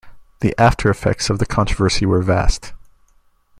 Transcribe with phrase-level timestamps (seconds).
[0.39, 2.73] The after effects of the controversy were vast.